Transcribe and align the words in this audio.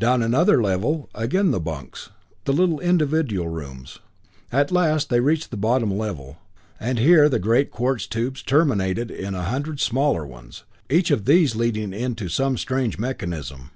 Down 0.00 0.20
another 0.20 0.60
level; 0.60 1.08
again 1.14 1.52
the 1.52 1.60
bunks, 1.60 2.10
the 2.44 2.52
little 2.52 2.80
individual 2.80 3.46
rooms. 3.46 4.00
At 4.50 4.72
last 4.72 5.10
they 5.10 5.20
reached 5.20 5.52
the 5.52 5.56
bottom 5.56 5.96
level, 5.96 6.38
and 6.80 6.98
here 6.98 7.28
the 7.28 7.38
great 7.38 7.70
quartz 7.70 8.08
tubes 8.08 8.42
terminated 8.42 9.12
in 9.12 9.36
a 9.36 9.44
hundred 9.44 9.78
smaller 9.78 10.26
ones, 10.26 10.64
each 10.90 11.12
of 11.12 11.24
these 11.24 11.54
leading 11.54 11.92
into 11.92 12.28
some 12.28 12.56
strange 12.56 12.98
mechanism. 12.98 13.70